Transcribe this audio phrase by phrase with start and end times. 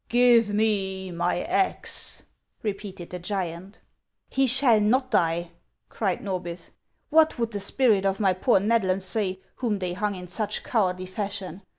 [0.09, 2.23] "Give me my axe,"
[2.63, 3.81] repeated the giant."
[4.37, 5.51] He shall not die!"
[5.89, 6.69] cried Xorbith."
[7.11, 11.05] What would the spirit of my poor Xedlam say, whom they hung in such cowardly
[11.05, 11.61] fashion